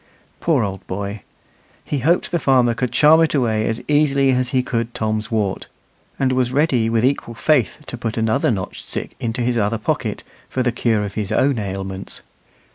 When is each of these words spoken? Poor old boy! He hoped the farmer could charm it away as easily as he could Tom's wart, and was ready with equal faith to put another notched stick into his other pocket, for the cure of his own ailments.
Poor 0.39 0.63
old 0.63 0.87
boy! 0.87 1.21
He 1.85 1.99
hoped 1.99 2.31
the 2.31 2.39
farmer 2.39 2.73
could 2.73 2.91
charm 2.91 3.21
it 3.21 3.35
away 3.35 3.67
as 3.67 3.83
easily 3.87 4.31
as 4.31 4.49
he 4.49 4.63
could 4.63 4.95
Tom's 4.95 5.29
wart, 5.29 5.67
and 6.17 6.31
was 6.31 6.51
ready 6.51 6.89
with 6.89 7.05
equal 7.05 7.35
faith 7.35 7.83
to 7.85 7.99
put 7.99 8.17
another 8.17 8.49
notched 8.49 8.89
stick 8.89 9.15
into 9.19 9.41
his 9.41 9.59
other 9.59 9.77
pocket, 9.77 10.23
for 10.49 10.63
the 10.63 10.71
cure 10.71 11.03
of 11.05 11.13
his 11.13 11.31
own 11.31 11.59
ailments. 11.59 12.23